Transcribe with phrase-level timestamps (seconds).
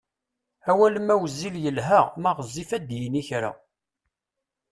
[0.71, 3.51] Awal ma wezzil yelha ma ɣezzif ad yini kra!